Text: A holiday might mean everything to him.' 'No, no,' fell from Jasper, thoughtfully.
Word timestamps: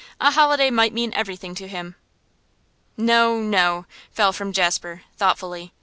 A 0.19 0.31
holiday 0.31 0.71
might 0.71 0.93
mean 0.95 1.13
everything 1.13 1.53
to 1.53 1.67
him.' 1.67 1.93
'No, 2.97 3.39
no,' 3.39 3.85
fell 4.09 4.33
from 4.33 4.51
Jasper, 4.51 5.03
thoughtfully. 5.15 5.73